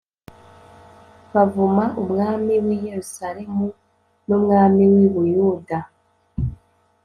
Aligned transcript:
bavuma 1.33 1.83
umwami 2.01 2.53
w 2.65 2.67
i 2.77 2.79
Yerusalemu 2.87 3.67
n 4.27 4.29
umwami 4.37 4.81
w 4.91 4.93
I 5.05 5.07
buyuda 5.13 5.79